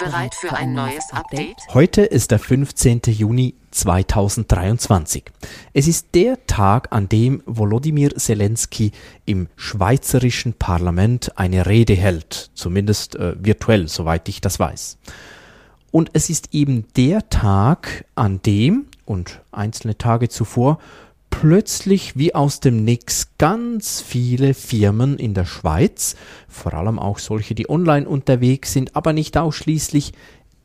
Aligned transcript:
Bereit 0.00 0.34
für 0.34 0.54
ein 0.54 0.72
neues 0.72 1.12
Update? 1.12 1.58
Heute 1.74 2.00
ist 2.00 2.30
der 2.30 2.38
15. 2.38 3.02
Juni 3.08 3.54
2023. 3.70 5.24
Es 5.74 5.86
ist 5.88 6.14
der 6.14 6.46
Tag, 6.46 6.88
an 6.90 7.10
dem 7.10 7.42
Volodymyr 7.44 8.16
Zelensky 8.16 8.92
im 9.26 9.48
schweizerischen 9.56 10.54
Parlament 10.54 11.36
eine 11.36 11.66
Rede 11.66 11.92
hält, 11.92 12.50
zumindest 12.54 13.16
äh, 13.16 13.34
virtuell, 13.44 13.88
soweit 13.88 14.26
ich 14.30 14.40
das 14.40 14.58
weiß. 14.58 14.96
Und 15.90 16.08
es 16.14 16.30
ist 16.30 16.54
eben 16.54 16.86
der 16.96 17.28
Tag, 17.28 18.06
an 18.14 18.40
dem 18.40 18.86
und 19.04 19.42
einzelne 19.52 19.98
Tage 19.98 20.30
zuvor 20.30 20.78
plötzlich 21.30 22.16
wie 22.16 22.34
aus 22.34 22.60
dem 22.60 22.84
Nix 22.84 23.32
ganz 23.38 24.00
viele 24.00 24.54
Firmen 24.54 25.18
in 25.18 25.34
der 25.34 25.46
Schweiz, 25.46 26.16
vor 26.48 26.74
allem 26.74 26.98
auch 26.98 27.18
solche, 27.18 27.54
die 27.54 27.70
online 27.70 28.08
unterwegs 28.08 28.72
sind, 28.72 28.94
aber 28.94 29.12
nicht 29.12 29.38
ausschließlich, 29.38 30.12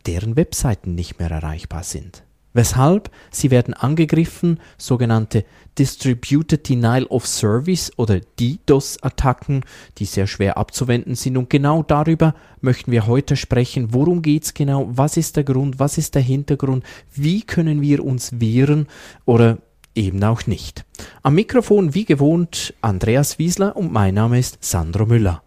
deren 0.05 0.35
Webseiten 0.35 0.95
nicht 0.95 1.19
mehr 1.19 1.31
erreichbar 1.31 1.83
sind. 1.83 2.23
Weshalb? 2.55 3.11
Sie 3.31 3.51
werden 3.51 3.73
angegriffen, 3.73 4.61
sogenannte 4.77 5.43
Distributed 5.77 6.69
Denial 6.69 7.05
of 7.07 7.27
Service 7.27 7.91
oder 7.97 8.21
DDoS-Attacken, 8.39 9.65
die 9.97 10.05
sehr 10.05 10.25
schwer 10.25 10.57
abzuwenden 10.57 11.15
sind. 11.15 11.35
Und 11.35 11.49
genau 11.49 11.83
darüber 11.83 12.33
möchten 12.61 12.93
wir 12.93 13.07
heute 13.07 13.35
sprechen. 13.35 13.93
Worum 13.93 14.21
geht's 14.21 14.53
genau? 14.53 14.87
Was 14.89 15.17
ist 15.17 15.35
der 15.35 15.43
Grund? 15.43 15.79
Was 15.79 15.97
ist 15.97 16.15
der 16.15 16.21
Hintergrund? 16.21 16.85
Wie 17.13 17.41
können 17.41 17.81
wir 17.81 18.05
uns 18.05 18.39
wehren? 18.39 18.87
Oder 19.25 19.57
eben 19.95 20.23
auch 20.23 20.45
nicht. 20.45 20.85
Am 21.23 21.35
Mikrofon 21.35 21.93
wie 21.93 22.05
gewohnt 22.05 22.73
Andreas 22.81 23.39
Wiesler 23.39 23.75
und 23.75 23.91
mein 23.91 24.13
Name 24.13 24.39
ist 24.39 24.57
Sandro 24.61 25.05
Müller. 25.05 25.41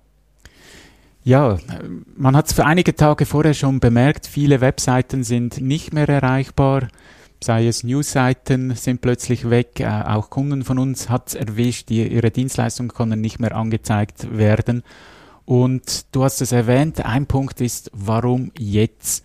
Ja, 1.24 1.58
man 2.16 2.34
hat 2.34 2.46
es 2.46 2.54
für 2.54 2.64
einige 2.64 2.96
Tage 2.96 3.26
vorher 3.26 3.54
schon 3.54 3.80
bemerkt, 3.80 4.26
viele 4.26 4.60
Webseiten 4.60 5.24
sind 5.24 5.60
nicht 5.60 5.92
mehr 5.92 6.08
erreichbar, 6.08 6.88
sei 7.42 7.66
es 7.66 7.84
Newsseiten 7.84 8.74
sind 8.74 9.00
plötzlich 9.00 9.50
weg, 9.50 9.80
äh, 9.80 9.86
auch 9.86 10.30
Kunden 10.30 10.64
von 10.64 10.78
uns 10.78 11.08
hat 11.08 11.28
es 11.28 11.34
erwischt, 11.34 11.90
die, 11.90 12.06
ihre 12.06 12.30
Dienstleistungen 12.30 12.92
können 12.92 13.20
nicht 13.20 13.40
mehr 13.40 13.54
angezeigt 13.54 14.36
werden. 14.36 14.82
Und 15.44 16.06
du 16.12 16.24
hast 16.24 16.40
es 16.40 16.52
erwähnt, 16.52 17.04
ein 17.04 17.26
Punkt 17.26 17.60
ist, 17.60 17.90
warum 17.94 18.52
jetzt? 18.58 19.24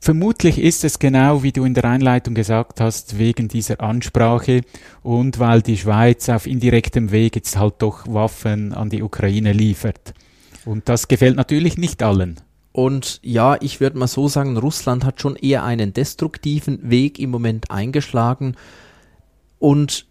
Vermutlich 0.00 0.58
ist 0.58 0.84
es 0.84 0.98
genau, 0.98 1.42
wie 1.42 1.52
du 1.52 1.64
in 1.64 1.74
der 1.74 1.84
Einleitung 1.84 2.34
gesagt 2.34 2.80
hast, 2.80 3.18
wegen 3.18 3.48
dieser 3.48 3.80
Ansprache 3.80 4.60
und 5.02 5.38
weil 5.38 5.62
die 5.62 5.78
Schweiz 5.78 6.28
auf 6.28 6.46
indirektem 6.46 7.10
Weg 7.10 7.34
jetzt 7.34 7.56
halt 7.56 7.76
doch 7.78 8.06
Waffen 8.06 8.72
an 8.72 8.90
die 8.90 9.02
Ukraine 9.02 9.52
liefert. 9.52 10.14
Und 10.64 10.88
das 10.88 11.08
gefällt 11.08 11.36
natürlich 11.36 11.78
nicht 11.78 12.02
allen. 12.02 12.40
Und 12.72 13.20
ja, 13.22 13.56
ich 13.60 13.80
würde 13.80 13.98
mal 13.98 14.06
so 14.06 14.28
sagen, 14.28 14.58
Russland 14.58 15.04
hat 15.04 15.20
schon 15.20 15.34
eher 15.34 15.64
einen 15.64 15.94
destruktiven 15.94 16.90
Weg 16.90 17.18
im 17.18 17.30
Moment 17.30 17.70
eingeschlagen. 17.70 18.54
Und 19.58 20.06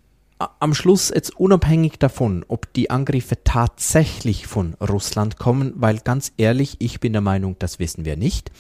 am 0.60 0.74
Schluss 0.74 1.12
jetzt 1.14 1.40
unabhängig 1.40 2.00
davon, 2.00 2.44
ob 2.48 2.74
die 2.74 2.90
Angriffe 2.90 3.44
tatsächlich 3.44 4.48
von 4.48 4.74
Russland 4.82 5.38
kommen, 5.38 5.74
weil 5.76 6.00
ganz 6.00 6.34
ehrlich, 6.38 6.78
ich 6.80 7.00
bin 7.00 7.14
der 7.14 7.22
Meinung, 7.22 7.56
das 7.60 7.80
wissen 7.80 8.04
wir 8.04 8.18
nicht 8.18 8.52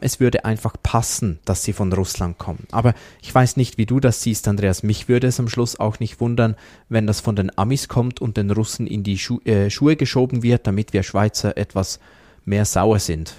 es 0.00 0.20
würde 0.20 0.44
einfach 0.44 0.76
passen, 0.82 1.38
dass 1.44 1.62
sie 1.62 1.72
von 1.72 1.92
Russland 1.92 2.38
kommen. 2.38 2.66
Aber 2.72 2.94
ich 3.22 3.34
weiß 3.34 3.56
nicht, 3.56 3.78
wie 3.78 3.86
du 3.86 4.00
das 4.00 4.22
siehst, 4.22 4.48
Andreas. 4.48 4.82
Mich 4.82 5.08
würde 5.08 5.28
es 5.28 5.38
am 5.38 5.48
Schluss 5.48 5.78
auch 5.78 6.00
nicht 6.00 6.20
wundern, 6.20 6.56
wenn 6.88 7.06
das 7.06 7.20
von 7.20 7.36
den 7.36 7.56
Amis 7.56 7.88
kommt 7.88 8.20
und 8.20 8.36
den 8.36 8.50
Russen 8.50 8.86
in 8.86 9.02
die 9.02 9.18
Schu 9.18 9.40
äh, 9.44 9.70
Schuhe 9.70 9.96
geschoben 9.96 10.42
wird, 10.42 10.66
damit 10.66 10.92
wir 10.92 11.02
Schweizer 11.02 11.56
etwas 11.56 12.00
mehr 12.44 12.64
sauer 12.64 12.98
sind. 12.98 13.34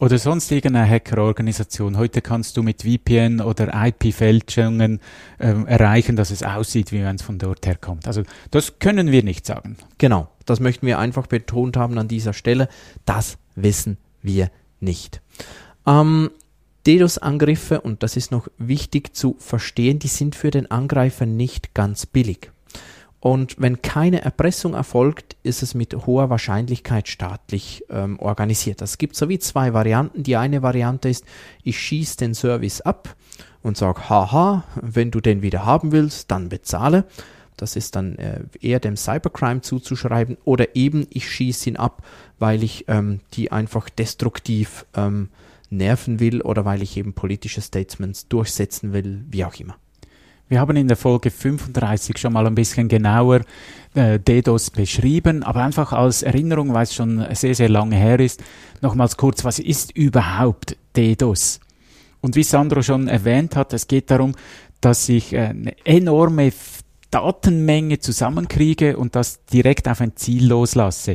Oder 0.00 0.18
sonst 0.18 0.52
irgendeine 0.52 0.88
Hackerorganisation. 0.88 1.96
Heute 1.96 2.22
kannst 2.22 2.56
du 2.56 2.62
mit 2.62 2.82
VPN 2.82 3.40
oder 3.40 3.74
IP-Fälschungen 3.86 5.00
ähm, 5.40 5.66
erreichen, 5.66 6.14
dass 6.14 6.30
es 6.30 6.44
aussieht, 6.44 6.92
wie 6.92 7.02
wenn 7.02 7.16
es 7.16 7.22
von 7.22 7.38
dort 7.38 7.66
herkommt. 7.66 8.06
Also 8.06 8.22
das 8.52 8.78
können 8.78 9.10
wir 9.10 9.24
nicht 9.24 9.44
sagen. 9.44 9.76
Genau, 9.98 10.28
das 10.46 10.60
möchten 10.60 10.86
wir 10.86 11.00
einfach 11.00 11.26
betont 11.26 11.76
haben 11.76 11.98
an 11.98 12.06
dieser 12.06 12.32
Stelle. 12.32 12.68
Das 13.06 13.38
wissen 13.56 13.98
wir 14.22 14.52
nicht. 14.78 15.20
Ähm, 15.88 16.30
DDoS-Angriffe, 16.86 17.80
und 17.80 18.02
das 18.02 18.16
ist 18.16 18.30
noch 18.30 18.48
wichtig 18.58 19.16
zu 19.16 19.36
verstehen, 19.38 19.98
die 19.98 20.08
sind 20.08 20.34
für 20.34 20.50
den 20.50 20.70
Angreifer 20.70 21.26
nicht 21.26 21.74
ganz 21.74 22.06
billig. 22.06 22.50
Und 23.20 23.56
wenn 23.58 23.82
keine 23.82 24.22
Erpressung 24.22 24.74
erfolgt, 24.74 25.36
ist 25.42 25.62
es 25.62 25.74
mit 25.74 26.06
hoher 26.06 26.30
Wahrscheinlichkeit 26.30 27.08
staatlich 27.08 27.84
ähm, 27.90 28.18
organisiert. 28.20 28.80
Es 28.80 28.96
gibt 28.96 29.16
so 29.16 29.28
wie 29.28 29.40
zwei 29.40 29.72
Varianten. 29.74 30.22
Die 30.22 30.36
eine 30.36 30.62
Variante 30.62 31.08
ist, 31.08 31.24
ich 31.64 31.80
schieße 31.80 32.18
den 32.18 32.34
Service 32.34 32.80
ab 32.80 33.16
und 33.62 33.76
sage, 33.76 34.08
haha, 34.08 34.64
wenn 34.80 35.10
du 35.10 35.20
den 35.20 35.42
wieder 35.42 35.66
haben 35.66 35.90
willst, 35.90 36.30
dann 36.30 36.48
bezahle. 36.48 37.06
Das 37.56 37.74
ist 37.74 37.96
dann 37.96 38.14
äh, 38.16 38.42
eher 38.60 38.78
dem 38.78 38.96
Cybercrime 38.96 39.62
zuzuschreiben. 39.62 40.36
Oder 40.44 40.76
eben, 40.76 41.08
ich 41.10 41.28
schieße 41.28 41.70
ihn 41.70 41.76
ab, 41.76 42.04
weil 42.38 42.62
ich 42.62 42.84
ähm, 42.86 43.18
die 43.34 43.50
einfach 43.50 43.90
destruktiv 43.90 44.86
ähm, 44.94 45.28
nerven 45.70 46.20
will 46.20 46.42
oder 46.42 46.64
weil 46.64 46.82
ich 46.82 46.96
eben 46.96 47.12
politische 47.12 47.60
Statements 47.60 48.28
durchsetzen 48.28 48.92
will, 48.92 49.24
wie 49.30 49.44
auch 49.44 49.54
immer. 49.56 49.76
Wir 50.48 50.60
haben 50.60 50.76
in 50.76 50.88
der 50.88 50.96
Folge 50.96 51.30
35 51.30 52.16
schon 52.16 52.32
mal 52.32 52.46
ein 52.46 52.54
bisschen 52.54 52.88
genauer 52.88 53.42
äh, 53.94 54.18
DDoS 54.18 54.70
beschrieben, 54.70 55.42
aber 55.42 55.62
einfach 55.62 55.92
als 55.92 56.22
Erinnerung, 56.22 56.72
weil 56.72 56.84
es 56.84 56.94
schon 56.94 57.26
sehr, 57.34 57.54
sehr 57.54 57.68
lange 57.68 57.96
her 57.96 58.18
ist, 58.18 58.42
nochmals 58.80 59.18
kurz, 59.18 59.44
was 59.44 59.58
ist 59.58 59.94
überhaupt 59.94 60.76
DDoS? 60.96 61.60
Und 62.22 62.34
wie 62.34 62.42
Sandro 62.42 62.82
schon 62.82 63.08
erwähnt 63.08 63.56
hat, 63.56 63.74
es 63.74 63.86
geht 63.86 64.10
darum, 64.10 64.34
dass 64.80 65.08
ich 65.10 65.34
äh, 65.34 65.48
eine 65.48 65.74
enorme 65.84 66.50
Datenmenge 67.10 67.98
zusammenkriege 67.98 68.96
und 68.96 69.16
das 69.16 69.44
direkt 69.46 69.86
auf 69.86 70.00
ein 70.00 70.16
Ziel 70.16 70.46
loslasse. 70.46 71.14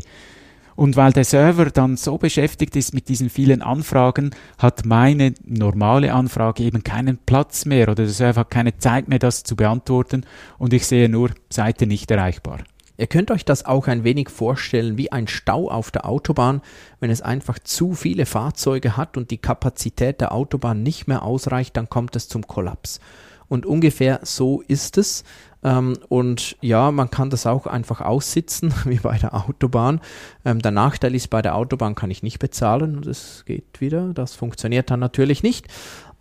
Und 0.75 0.95
weil 0.95 1.13
der 1.13 1.23
Server 1.23 1.65
dann 1.65 1.97
so 1.97 2.17
beschäftigt 2.17 2.75
ist 2.75 2.93
mit 2.93 3.09
diesen 3.09 3.29
vielen 3.29 3.61
Anfragen, 3.61 4.31
hat 4.57 4.85
meine 4.85 5.33
normale 5.45 6.13
Anfrage 6.13 6.63
eben 6.63 6.83
keinen 6.83 7.17
Platz 7.17 7.65
mehr 7.65 7.89
oder 7.89 8.03
der 8.03 8.09
Server 8.09 8.41
hat 8.41 8.51
keine 8.51 8.77
Zeit 8.77 9.07
mehr, 9.07 9.19
das 9.19 9.43
zu 9.43 9.55
beantworten 9.55 10.25
und 10.57 10.73
ich 10.73 10.87
sehe 10.87 11.09
nur 11.09 11.31
Seite 11.49 11.85
nicht 11.85 12.09
erreichbar. 12.09 12.59
Ihr 12.95 13.07
könnt 13.07 13.31
euch 13.31 13.43
das 13.43 13.65
auch 13.65 13.87
ein 13.87 14.03
wenig 14.03 14.29
vorstellen 14.29 14.97
wie 14.97 15.11
ein 15.11 15.27
Stau 15.27 15.69
auf 15.69 15.89
der 15.89 16.07
Autobahn, 16.07 16.61
wenn 16.99 17.09
es 17.09 17.21
einfach 17.21 17.57
zu 17.57 17.93
viele 17.93 18.25
Fahrzeuge 18.27 18.97
hat 18.97 19.17
und 19.17 19.31
die 19.31 19.39
Kapazität 19.39 20.21
der 20.21 20.31
Autobahn 20.31 20.83
nicht 20.83 21.07
mehr 21.07 21.23
ausreicht, 21.23 21.75
dann 21.75 21.89
kommt 21.89 22.15
es 22.15 22.27
zum 22.27 22.45
Kollaps. 22.45 22.99
Und 23.47 23.65
ungefähr 23.65 24.19
so 24.23 24.61
ist 24.67 24.97
es. 24.97 25.23
Ähm, 25.63 25.97
und 26.09 26.57
ja, 26.61 26.91
man 26.91 27.09
kann 27.09 27.29
das 27.29 27.45
auch 27.45 27.67
einfach 27.67 28.01
aussitzen, 28.01 28.73
wie 28.85 28.99
bei 28.99 29.17
der 29.17 29.33
Autobahn. 29.33 30.01
Ähm, 30.45 30.59
der 30.59 30.71
Nachteil 30.71 31.15
ist, 31.15 31.29
bei 31.29 31.41
der 31.41 31.55
Autobahn 31.55 31.95
kann 31.95 32.11
ich 32.11 32.23
nicht 32.23 32.39
bezahlen 32.39 33.03
es 33.07 33.43
geht 33.45 33.79
wieder. 33.79 34.13
Das 34.13 34.35
funktioniert 34.35 34.91
dann 34.91 34.99
natürlich 34.99 35.43
nicht. 35.43 35.67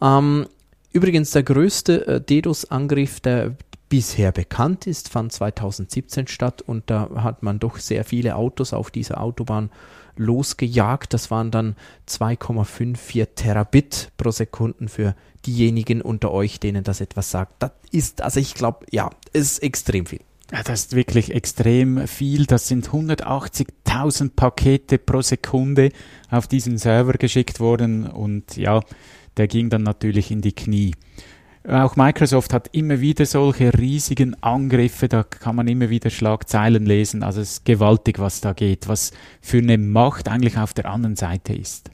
Ähm, 0.01 0.47
übrigens, 0.93 1.31
der 1.31 1.43
größte 1.43 2.07
äh, 2.07 2.21
DDoS-Angriff, 2.21 3.21
der 3.21 3.57
bisher 3.93 4.33
bekannt 4.33 4.87
ist, 4.87 5.11
fand 5.11 5.33
2017 5.33 6.27
statt 6.27 6.63
und 6.63 6.85
da 6.87 7.11
hat 7.17 7.43
man 7.43 7.59
doch 7.59 7.77
sehr 7.77 8.07
viele 8.07 8.37
Autos 8.37 8.73
auf 8.73 8.91
dieser 8.91 9.21
Autobahn 9.21 9.69
losgejagt. 10.17 11.13
Das 11.13 11.31
waren 11.31 11.51
dann 11.51 11.77
2,54 12.09 13.35
Terabit 13.35 14.11
pro 14.17 14.31
Sekunden 14.31 14.89
für 14.89 15.15
diejenigen 15.45 16.01
unter 16.01 16.31
euch, 16.31 16.59
denen 16.59 16.85
das 16.85 17.03
etwas 17.03 17.31
sagt. 17.31 17.63
Das 17.63 17.73
ist, 17.91 18.23
also 18.23 18.41
ich 18.41 18.55
glaube, 18.55 18.87
ja, 18.91 19.11
ist 19.35 19.63
extrem 19.63 20.07
viel. 20.07 20.23
Ja, 20.51 20.63
das 20.63 20.85
ist 20.85 20.97
wirklich 20.97 21.35
extrem 21.35 22.09
viel. 22.09 22.47
Das 22.47 22.69
sind 22.69 22.89
180.000 22.89 24.31
Pakete 24.35 24.97
pro 24.97 25.21
Sekunde 25.21 25.91
auf 26.31 26.47
diesen 26.47 26.79
Server 26.79 27.13
geschickt 27.13 27.61
worden 27.61 28.07
und 28.07 28.57
ja, 28.57 28.81
der 29.37 29.49
ging 29.49 29.69
dann 29.69 29.83
natürlich 29.83 30.31
in 30.31 30.41
die 30.41 30.55
Knie. 30.55 30.95
Auch 31.69 31.95
Microsoft 31.95 32.53
hat 32.53 32.71
immer 32.73 33.01
wieder 33.01 33.25
solche 33.25 33.79
riesigen 33.79 34.41
Angriffe, 34.43 35.09
da 35.09 35.23
kann 35.23 35.55
man 35.55 35.69
immer 35.69 35.91
wieder 35.91 36.11
Schlagzeilen 36.11 36.87
lesen. 36.87 37.23
Also 37.23 37.41
es 37.41 37.53
ist 37.53 37.65
gewaltig, 37.65 38.19
was 38.19 38.41
da 38.41 38.53
geht, 38.53 38.89
was 38.89 39.13
für 39.41 39.59
eine 39.59 39.79
Macht 39.79 40.29
eigentlich 40.29 40.59
auf 40.59 40.75
der 40.75 40.87
anderen 40.87 41.15
Seite 41.15 41.55
ist. 41.55 41.91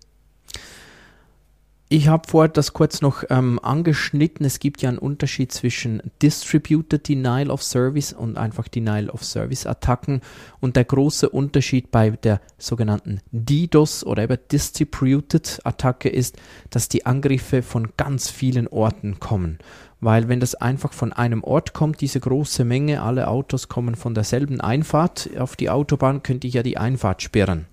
Ich 1.91 2.09
habe 2.09 2.29
vorher 2.29 2.51
das 2.51 2.75
kurz 2.75 3.01
noch 3.01 3.25
ähm, 3.31 3.59
angeschnitten. 3.63 4.45
Es 4.45 4.59
gibt 4.59 4.83
ja 4.83 4.91
einen 4.91 4.99
Unterschied 4.99 5.53
zwischen 5.53 6.03
Distributed 6.21 7.09
Denial 7.09 7.51
of 7.51 7.63
Service 7.63 8.13
und 8.13 8.37
einfach 8.37 8.69
Denial 8.69 9.09
of 9.09 9.25
Service 9.25 9.65
Attacken. 9.65 10.21
Und 10.61 10.77
der 10.77 10.85
große 10.85 11.31
Unterschied 11.31 11.91
bei 11.91 12.11
der 12.11 12.43
sogenannten 12.59 13.21
DDoS 13.33 14.05
oder 14.05 14.25
eben 14.25 14.37
Distributed 14.53 15.61
Attacke 15.65 16.11
ist, 16.11 16.37
dass 16.69 16.91
die 16.91 17.07
Angriffe 17.07 17.63
von 17.63 17.89
ganz 17.97 18.29
vielen 18.29 18.69
Orten 18.69 19.19
kommen. 19.19 19.59
Weil 20.03 20.29
wenn 20.29 20.41
das 20.41 20.55
einfach 20.57 20.93
von 20.93 21.15
einem 21.15 21.43
Ort 21.43 21.73
kommt, 21.73 22.03
diese 22.03 22.21
große 22.21 22.67
Menge, 22.67 23.01
alle 23.01 23.29
Autos 23.29 23.69
kommen 23.69 23.95
von 23.95 24.13
derselben 24.13 24.61
Einfahrt 24.61 25.31
auf 25.39 25.57
die 25.57 25.71
Autobahn, 25.71 26.23
könnte 26.23 26.49
ich 26.49 26.55
ja 26.55 26.63
die 26.63 26.77
Einfahrt 26.77 27.23
sperren. 27.23 27.65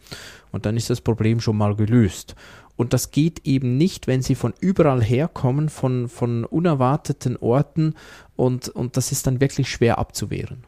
Und 0.53 0.65
dann 0.65 0.77
ist 0.77 0.89
das 0.89 1.01
Problem 1.01 1.41
schon 1.41 1.57
mal 1.57 1.75
gelöst. 1.75 2.33
Und 2.77 2.93
das 2.93 3.11
geht 3.11 3.45
eben 3.45 3.77
nicht, 3.77 4.07
wenn 4.07 4.21
sie 4.21 4.35
von 4.35 4.53
überall 4.59 5.01
herkommen, 5.01 5.69
von, 5.69 6.09
von 6.09 6.43
unerwarteten 6.43 7.37
Orten 7.37 7.95
und, 8.35 8.69
und 8.69 8.97
das 8.97 9.11
ist 9.11 9.27
dann 9.27 9.39
wirklich 9.39 9.69
schwer 9.69 9.97
abzuwehren. 9.97 10.65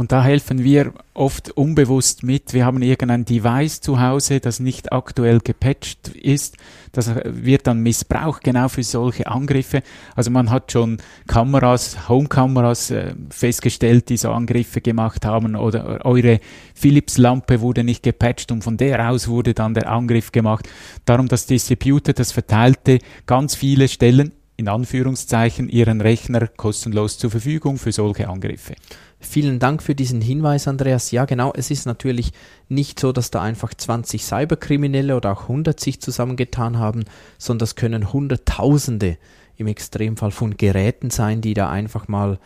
Und 0.00 0.12
da 0.12 0.24
helfen 0.24 0.64
wir 0.64 0.94
oft 1.12 1.50
unbewusst 1.50 2.22
mit. 2.22 2.54
Wir 2.54 2.64
haben 2.64 2.80
irgendein 2.80 3.26
Device 3.26 3.82
zu 3.82 4.00
Hause, 4.00 4.40
das 4.40 4.58
nicht 4.58 4.92
aktuell 4.92 5.40
gepatcht 5.40 6.08
ist. 6.08 6.56
Das 6.92 7.14
wird 7.22 7.66
dann 7.66 7.80
missbraucht, 7.80 8.42
genau 8.42 8.68
für 8.68 8.82
solche 8.82 9.26
Angriffe. 9.26 9.82
Also 10.16 10.30
man 10.30 10.48
hat 10.48 10.72
schon 10.72 11.02
Kameras, 11.26 12.08
Homekameras 12.08 12.90
äh, 12.92 13.12
festgestellt, 13.28 14.08
die 14.08 14.16
so 14.16 14.30
Angriffe 14.30 14.80
gemacht 14.80 15.26
haben 15.26 15.54
oder 15.54 16.02
eure 16.06 16.40
Philips-Lampe 16.74 17.60
wurde 17.60 17.84
nicht 17.84 18.02
gepatcht 18.02 18.52
und 18.52 18.64
von 18.64 18.78
der 18.78 19.10
aus 19.10 19.28
wurde 19.28 19.52
dann 19.52 19.74
der 19.74 19.90
Angriff 19.90 20.32
gemacht. 20.32 20.66
Darum 21.04 21.28
das 21.28 21.44
Distributed, 21.44 22.18
das 22.18 22.32
verteilte 22.32 23.00
ganz 23.26 23.54
viele 23.54 23.86
Stellen 23.86 24.32
in 24.60 24.68
Anführungszeichen 24.68 25.70
ihren 25.70 26.02
Rechner 26.02 26.46
kostenlos 26.46 27.16
zur 27.16 27.30
Verfügung 27.30 27.78
für 27.78 27.92
solche 27.92 28.28
Angriffe. 28.28 28.74
Vielen 29.18 29.58
Dank 29.58 29.82
für 29.82 29.94
diesen 29.94 30.20
Hinweis, 30.20 30.68
Andreas. 30.68 31.10
Ja, 31.10 31.24
genau, 31.24 31.52
es 31.56 31.70
ist 31.70 31.86
natürlich 31.86 32.32
nicht 32.68 33.00
so, 33.00 33.10
dass 33.10 33.30
da 33.30 33.40
einfach 33.40 33.72
20 33.72 34.22
Cyberkriminelle 34.22 35.16
oder 35.16 35.32
auch 35.32 35.42
100 35.42 35.80
sich 35.80 36.00
zusammengetan 36.00 36.78
haben, 36.78 37.04
sondern 37.38 37.60
das 37.60 37.74
können 37.74 38.12
Hunderttausende 38.12 39.16
im 39.56 39.66
Extremfall 39.66 40.30
von 40.30 40.58
Geräten 40.58 41.08
sein, 41.08 41.40
die 41.40 41.54
da 41.54 41.70
einfach 41.70 42.06
mal 42.06 42.38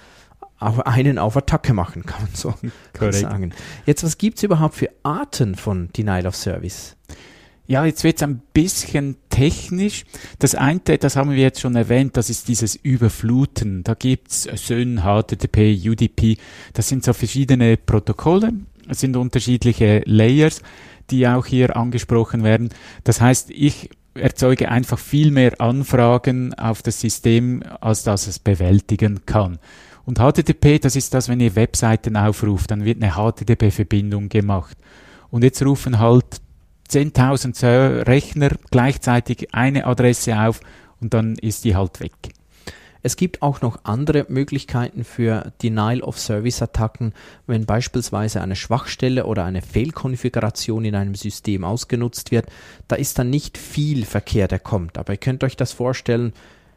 einen 0.59 1.19
auf 1.19 1.37
Attacke 1.37 1.75
machen, 1.75 2.07
kann 2.07 2.23
man 2.23 2.31
so 2.33 2.55
sagen. 3.11 3.53
Jetzt, 3.87 4.05
was 4.05 4.19
gibt 4.19 4.39
es 4.39 4.45
überhaupt 4.45 4.77
für 4.77 4.89
Arten 5.03 5.57
von 5.57 5.91
Denial 5.97 6.29
of 6.29 6.37
Service? 6.37 6.97
Ja, 7.67 7.87
jetzt 7.87 8.05
wird 8.05 8.17
es 8.17 8.23
ein 8.23 8.43
bisschen 8.53 9.17
technisch. 9.31 10.05
Das 10.39 10.55
eine, 10.55 10.81
das 10.81 11.17
haben 11.17 11.31
wir 11.31 11.39
jetzt 11.39 11.61
schon 11.61 11.77
erwähnt, 11.77 12.17
das 12.17 12.29
ist 12.29 12.49
dieses 12.49 12.77
Überfluten. 12.77 13.83
Da 13.85 13.95
gibt's 13.95 14.43
SYN, 14.43 15.03
HTTP, 15.03 15.75
UDP. 15.89 16.37
Das 16.75 16.89
sind 16.89 17.05
so 17.05 17.15
verschiedene 17.15 17.79
Protokolle. 17.79 18.53
Es 18.87 19.01
sind 19.01 19.17
unterschiedliche 19.17 20.03
Layers, 20.05 20.61
die 21.11 21.27
auch 21.27 21.47
hier 21.47 21.75
angesprochen 21.75 22.45
werden. 22.45 22.69
Das 23.03 23.23
heißt, 23.23 23.51
ich 23.51 23.89
erzeuge 24.13 24.71
einfach 24.71 24.99
viel 24.99 25.31
mehr 25.31 25.59
Anfragen 25.59 26.53
auf 26.55 26.83
das 26.83 27.01
System, 27.01 27.63
als 27.81 28.03
dass 28.03 28.27
es 28.27 28.39
bewältigen 28.39 29.25
kann. 29.25 29.59
Und 30.05 30.19
HTTP, 30.19 30.79
das 30.79 30.97
ist 30.97 31.15
das, 31.15 31.31
wenn 31.31 31.41
ihr 31.41 31.57
Webseiten 31.57 32.19
aufruft, 32.19 32.71
dann 32.71 32.85
wird 32.85 33.03
eine 33.03 33.15
HTTP-Verbindung 33.15 34.29
gemacht. 34.29 34.77
Und 35.31 35.43
jetzt 35.45 35.65
rufen 35.65 35.99
halt 35.99 36.44
10.000 36.95 38.07
Rechner 38.07 38.51
gleichzeitig 38.71 39.53
eine 39.53 39.87
Adresse 39.87 40.39
auf 40.39 40.61
und 41.01 41.13
dann 41.13 41.35
ist 41.35 41.65
die 41.65 41.75
halt 41.75 41.99
weg. 41.99 42.13
Es 43.03 43.17
gibt 43.17 43.43
auch 43.43 43.61
noch 43.61 43.81
andere 43.83 44.25
Möglichkeiten 44.29 45.05
für 45.05 45.53
Denial 45.63 46.01
of 46.01 46.19
Service 46.19 46.63
Attacken, 46.63 47.13
wenn 47.47 47.67
beispielsweise 47.67 48.41
eine 48.41 48.57
Schwachstelle 48.57 49.27
oder 49.27 49.45
eine 49.45 49.61
Fehlkonfiguration 49.61 50.87
in 50.87 50.95
einem 50.95 51.15
System 51.15 51.65
ausgenutzt 51.65 52.31
wird. 52.31 52.47
Da 52.89 52.97
ist 52.97 53.19
dann 53.19 53.29
nicht 53.29 53.59
viel 53.59 54.07
Verkehr, 54.07 54.49
der 54.49 54.61
kommt. 54.61 54.97
Aber 54.97 55.13
ihr 55.13 55.19
könnt 55.19 55.45
euch 55.45 55.57
das 55.57 55.73
vorstellen, 55.73 56.33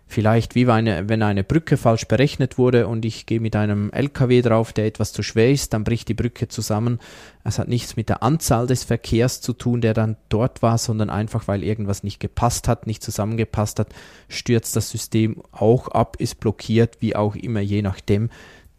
Vielleicht 0.09 0.55
wie 0.55 0.67
eine, 0.67 1.09
wenn 1.09 1.21
eine 1.21 1.43
Brücke 1.43 1.75
falsch 1.75 2.05
berechnet 2.05 2.57
wurde 2.57 2.87
und 2.87 3.03
ich 3.03 3.25
gehe 3.25 3.41
mit 3.41 3.57
einem 3.57 3.91
LKW 3.91 4.41
drauf, 4.41 4.71
der 4.71 4.85
etwas 4.85 5.11
zu 5.11 5.21
schwer 5.21 5.51
ist, 5.51 5.73
dann 5.73 5.83
bricht 5.83 6.07
die 6.07 6.13
Brücke 6.13 6.47
zusammen. 6.47 6.99
Es 7.43 7.59
hat 7.59 7.67
nichts 7.67 7.97
mit 7.97 8.07
der 8.07 8.23
Anzahl 8.23 8.67
des 8.67 8.85
Verkehrs 8.85 9.41
zu 9.41 9.51
tun, 9.51 9.81
der 9.81 9.93
dann 9.93 10.15
dort 10.29 10.61
war, 10.61 10.77
sondern 10.77 11.09
einfach, 11.09 11.49
weil 11.49 11.61
irgendwas 11.61 12.03
nicht 12.03 12.21
gepasst 12.21 12.69
hat, 12.69 12.87
nicht 12.87 13.03
zusammengepasst 13.03 13.79
hat, 13.79 13.89
stürzt 14.29 14.77
das 14.77 14.89
System 14.89 15.43
auch 15.51 15.89
ab, 15.89 16.15
ist 16.19 16.39
blockiert, 16.39 17.01
wie 17.01 17.15
auch 17.15 17.35
immer, 17.35 17.59
je 17.59 17.81
nachdem. 17.81 18.29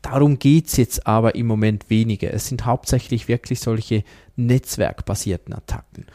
Darum 0.00 0.38
geht's 0.38 0.78
jetzt 0.78 1.06
aber 1.06 1.34
im 1.34 1.46
Moment 1.46 1.90
weniger. 1.90 2.32
Es 2.32 2.46
sind 2.46 2.64
hauptsächlich 2.64 3.28
wirklich 3.28 3.60
solche 3.60 4.02
netzwerkbasierten 4.36 5.52
Attacken 5.52 6.06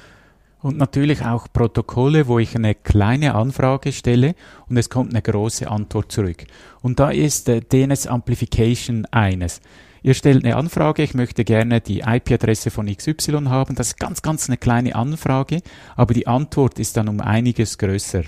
und 0.64 0.78
natürlich 0.78 1.24
auch 1.24 1.48
Protokolle, 1.52 2.28
wo 2.28 2.40
ich 2.40 2.56
eine 2.56 2.74
kleine 2.74 3.36
Anfrage 3.36 3.92
stelle 3.92 4.34
und 4.70 4.78
es 4.78 4.90
kommt 4.90 5.12
eine 5.14 5.22
große 5.22 5.70
Antwort 5.70 6.12
zurück. 6.12 6.46
Und 6.82 7.00
da 7.00 7.12
ist 7.12 7.50
äh, 7.50 7.62
DNS 7.62 8.08
Amplification 8.08 9.06
eines. 9.12 9.62
Ihr 10.02 10.14
stellt 10.14 10.44
eine 10.44 10.56
Anfrage, 10.56 11.04
ich 11.04 11.14
möchte 11.14 11.44
gerne 11.46 11.80
die 11.80 12.00
IP-Adresse 12.00 12.72
von 12.72 12.94
XY 12.94 13.46
haben. 13.46 13.76
Das 13.76 13.88
ist 13.88 14.00
ganz, 14.00 14.22
ganz 14.22 14.50
eine 14.50 14.58
kleine 14.58 14.96
Anfrage, 14.96 15.62
aber 15.96 16.14
die 16.14 16.28
Antwort 16.28 16.80
ist 16.80 16.98
dann 16.98 17.08
um 17.08 17.22
einiges 17.22 17.78
größer. 17.78 18.24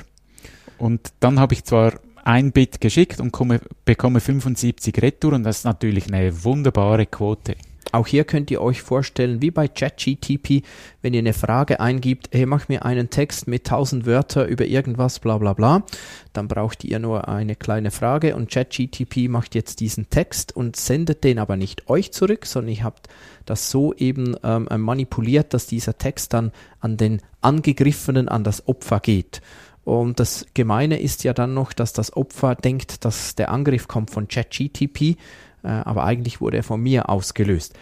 Und 0.77 1.13
dann 1.21 1.39
habe 1.39 1.53
ich 1.53 1.63
zwar 1.63 1.93
ein 2.25 2.51
Bit 2.51 2.81
geschickt 2.81 3.21
und 3.21 3.31
komme, 3.31 3.61
bekomme 3.85 4.19
75 4.19 5.01
Retour 5.01 5.33
und 5.33 5.43
das 5.43 5.59
ist 5.59 5.63
natürlich 5.65 6.07
eine 6.07 6.43
wunderbare 6.43 7.05
Quote. 7.05 7.55
Auch 7.95 8.07
hier 8.07 8.25
könnt 8.25 8.51
ihr 8.51 8.59
euch 8.59 8.81
vorstellen, 8.81 9.41
wie 9.41 9.51
bei 9.51 9.69
ChatGTP, 9.69 10.63
wenn 11.01 11.13
ihr 11.13 11.19
eine 11.19 11.31
Frage 11.31 11.79
eingibt, 11.79 12.27
hey, 12.33 12.45
mach 12.45 12.67
mir 12.67 12.83
einen 12.83 13.09
Text 13.09 13.47
mit 13.47 13.65
1000 13.65 14.05
Wörter 14.05 14.47
über 14.47 14.65
irgendwas, 14.65 15.21
bla 15.21 15.37
bla 15.37 15.53
bla, 15.53 15.81
dann 16.33 16.49
braucht 16.49 16.83
ihr 16.83 16.99
nur 16.99 17.29
eine 17.29 17.55
kleine 17.55 17.91
Frage 17.91 18.35
und 18.35 18.51
ChatGTP 18.51 19.29
macht 19.29 19.55
jetzt 19.55 19.79
diesen 19.79 20.09
Text 20.09 20.53
und 20.53 20.75
sendet 20.75 21.23
den 21.23 21.39
aber 21.39 21.55
nicht 21.55 21.89
euch 21.89 22.11
zurück, 22.11 22.45
sondern 22.45 22.75
ihr 22.75 22.83
habt 22.83 23.07
das 23.45 23.71
so 23.71 23.93
eben 23.93 24.35
ähm, 24.43 24.67
manipuliert, 24.81 25.53
dass 25.53 25.65
dieser 25.65 25.97
Text 25.97 26.33
dann 26.33 26.51
an 26.81 26.97
den 26.97 27.21
Angegriffenen, 27.39 28.27
an 28.27 28.43
das 28.43 28.67
Opfer 28.67 28.99
geht. 28.99 29.39
Und 29.85 30.19
das 30.19 30.47
Gemeine 30.53 30.99
ist 30.99 31.23
ja 31.23 31.33
dann 31.33 31.53
noch, 31.53 31.71
dass 31.71 31.93
das 31.93 32.11
Opfer 32.11 32.55
denkt, 32.55 33.05
dass 33.05 33.35
der 33.35 33.51
Angriff 33.51 33.87
kommt 33.87 34.09
von 34.09 34.27
ChatGTP 34.27 35.15
aber 35.67 36.03
eigentlich 36.03 36.41
wurde 36.41 36.57
er 36.57 36.63
von 36.63 36.81
mir 36.81 37.09
ausgelöst. 37.09 37.73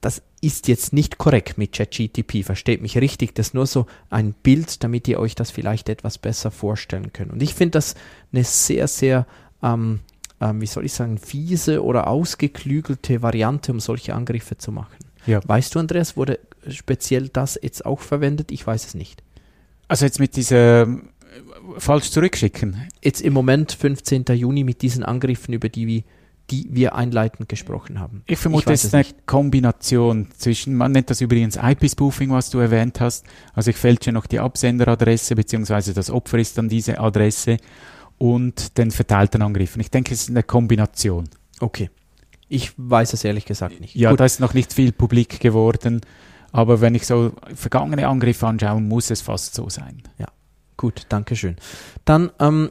Das 0.00 0.20
ist 0.40 0.66
jetzt 0.66 0.92
nicht 0.92 1.18
korrekt 1.18 1.58
mit 1.58 1.72
ChatGTP, 1.72 2.42
versteht 2.42 2.82
mich 2.82 2.98
richtig. 2.98 3.34
Das 3.34 3.48
ist 3.48 3.54
nur 3.54 3.66
so 3.66 3.86
ein 4.10 4.32
Bild, 4.32 4.82
damit 4.82 5.06
ihr 5.06 5.20
euch 5.20 5.36
das 5.36 5.52
vielleicht 5.52 5.88
etwas 5.88 6.18
besser 6.18 6.50
vorstellen 6.50 7.12
könnt. 7.12 7.32
Und 7.32 7.40
ich 7.40 7.54
finde 7.54 7.78
das 7.78 7.94
eine 8.32 8.42
sehr, 8.42 8.88
sehr, 8.88 9.26
ähm, 9.62 10.00
ähm, 10.40 10.60
wie 10.60 10.66
soll 10.66 10.84
ich 10.84 10.92
sagen, 10.92 11.18
fiese 11.18 11.84
oder 11.84 12.08
ausgeklügelte 12.08 13.22
Variante, 13.22 13.70
um 13.70 13.78
solche 13.78 14.14
Angriffe 14.14 14.58
zu 14.58 14.72
machen. 14.72 14.96
Ja. 15.26 15.40
Weißt 15.46 15.74
du, 15.74 15.78
Andreas, 15.78 16.16
wurde 16.16 16.40
speziell 16.68 17.28
das 17.28 17.58
jetzt 17.62 17.86
auch 17.86 18.00
verwendet? 18.00 18.50
Ich 18.50 18.66
weiß 18.66 18.86
es 18.86 18.94
nicht. 18.94 19.22
Also 19.86 20.04
jetzt 20.04 20.18
mit 20.18 20.34
dieser 20.34 20.82
äh, 20.82 20.88
falsch 21.78 22.10
zurückschicken. 22.10 22.88
Jetzt 23.04 23.20
im 23.20 23.32
Moment, 23.32 23.70
15. 23.70 24.24
Juni, 24.34 24.64
mit 24.64 24.82
diesen 24.82 25.04
Angriffen, 25.04 25.54
über 25.54 25.68
die 25.68 25.86
wir 25.86 26.02
die 26.52 26.68
wir 26.70 26.94
einleitend 26.94 27.48
gesprochen 27.48 27.98
haben. 27.98 28.22
Ich 28.26 28.38
vermute, 28.38 28.72
es 28.72 28.84
ist 28.84 28.94
eine 28.94 29.04
nicht. 29.04 29.26
Kombination 29.26 30.28
zwischen, 30.36 30.76
man 30.76 30.92
nennt 30.92 31.08
das 31.08 31.22
übrigens 31.22 31.56
IP-Spoofing, 31.56 32.30
was 32.30 32.50
du 32.50 32.58
erwähnt 32.58 33.00
hast. 33.00 33.24
Also 33.54 33.70
ich 33.70 33.76
fälsche 33.76 34.12
noch 34.12 34.26
die 34.26 34.38
Absenderadresse, 34.38 35.34
beziehungsweise 35.34 35.94
das 35.94 36.10
Opfer 36.10 36.38
ist 36.38 36.58
dann 36.58 36.68
diese 36.68 37.00
Adresse 37.00 37.56
und 38.18 38.76
den 38.76 38.90
verteilten 38.90 39.40
Angriffen. 39.40 39.80
Ich 39.80 39.90
denke, 39.90 40.12
es 40.12 40.24
ist 40.24 40.30
eine 40.30 40.42
Kombination. 40.42 41.24
Okay. 41.58 41.90
Ich 42.48 42.72
weiß 42.76 43.14
es 43.14 43.24
ehrlich 43.24 43.46
gesagt 43.46 43.80
nicht. 43.80 43.96
Ja, 43.96 44.10
Gut. 44.10 44.20
da 44.20 44.26
ist 44.26 44.38
noch 44.38 44.52
nicht 44.52 44.74
viel 44.74 44.92
publik 44.92 45.40
geworden. 45.40 46.02
Aber 46.52 46.82
wenn 46.82 46.94
ich 46.94 47.06
so 47.06 47.32
vergangene 47.54 48.06
Angriffe 48.06 48.46
anschaue, 48.46 48.82
muss 48.82 49.10
es 49.10 49.22
fast 49.22 49.54
so 49.54 49.70
sein. 49.70 50.02
Ja, 50.18 50.26
gut, 50.76 51.06
danke 51.08 51.34
schön. 51.34 51.56
Dann 52.04 52.30
ähm, 52.38 52.68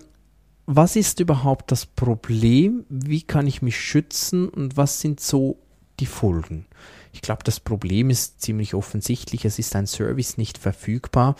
was 0.73 0.95
ist 0.95 1.19
überhaupt 1.19 1.69
das 1.71 1.85
Problem? 1.85 2.85
Wie 2.87 3.23
kann 3.23 3.45
ich 3.45 3.61
mich 3.61 3.77
schützen 3.77 4.47
und 4.47 4.77
was 4.77 5.01
sind 5.01 5.19
so 5.19 5.57
die 5.99 6.05
Folgen? 6.05 6.65
Ich 7.11 7.21
glaube, 7.21 7.43
das 7.43 7.59
Problem 7.59 8.09
ist 8.09 8.41
ziemlich 8.41 8.73
offensichtlich. 8.73 9.43
Es 9.43 9.59
ist 9.59 9.75
ein 9.75 9.85
Service 9.85 10.37
nicht 10.37 10.57
verfügbar. 10.57 11.35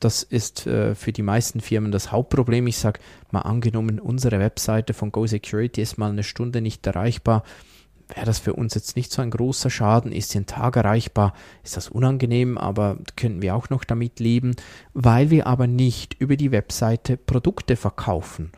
Das 0.00 0.24
ist 0.24 0.66
äh, 0.66 0.96
für 0.96 1.12
die 1.12 1.22
meisten 1.22 1.60
Firmen 1.60 1.92
das 1.92 2.10
Hauptproblem. 2.10 2.66
Ich 2.66 2.78
sage 2.78 2.98
mal 3.30 3.42
angenommen, 3.42 4.00
unsere 4.00 4.40
Webseite 4.40 4.94
von 4.94 5.12
Go 5.12 5.28
Security 5.28 5.80
ist 5.80 5.96
mal 5.96 6.10
eine 6.10 6.24
Stunde 6.24 6.60
nicht 6.60 6.84
erreichbar. 6.84 7.44
wäre 8.08 8.26
das 8.26 8.40
für 8.40 8.54
uns 8.54 8.74
jetzt 8.74 8.96
nicht 8.96 9.12
so 9.12 9.22
ein 9.22 9.30
großer 9.30 9.70
Schaden. 9.70 10.10
Ist 10.10 10.30
sie 10.30 10.38
ein 10.38 10.46
Tag 10.46 10.74
erreichbar, 10.74 11.34
ist 11.62 11.76
das 11.76 11.88
unangenehm, 11.88 12.58
aber 12.58 12.98
könnten 13.14 13.42
wir 13.42 13.54
auch 13.54 13.70
noch 13.70 13.84
damit 13.84 14.18
leben, 14.18 14.56
weil 14.92 15.30
wir 15.30 15.46
aber 15.46 15.68
nicht 15.68 16.16
über 16.18 16.36
die 16.36 16.50
Webseite 16.50 17.16
Produkte 17.16 17.76
verkaufen. 17.76 18.50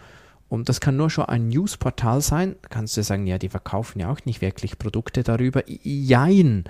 Und 0.48 0.68
das 0.68 0.80
kann 0.80 0.96
nur 0.96 1.10
schon 1.10 1.24
ein 1.24 1.48
Newsportal 1.48 2.20
sein. 2.20 2.56
Kannst 2.70 2.96
du 2.96 3.02
sagen, 3.02 3.26
ja, 3.26 3.38
die 3.38 3.48
verkaufen 3.48 4.00
ja 4.00 4.10
auch 4.10 4.20
nicht 4.24 4.40
wirklich 4.40 4.78
Produkte 4.78 5.22
darüber. 5.22 5.62
Jein. 5.66 6.64